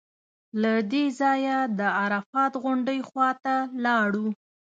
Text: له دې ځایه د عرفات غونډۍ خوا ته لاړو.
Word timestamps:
له 0.61 0.73
دې 0.91 1.05
ځایه 1.19 1.57
د 1.79 1.81
عرفات 1.99 2.53
غونډۍ 2.63 2.99
خوا 3.09 3.29
ته 3.43 3.55
لاړو. 3.85 4.27